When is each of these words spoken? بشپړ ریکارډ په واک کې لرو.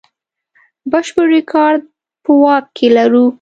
بشپړ 0.91 1.25
ریکارډ 1.37 1.81
په 2.23 2.31
واک 2.41 2.65
کې 2.77 2.87
لرو. 2.97 3.25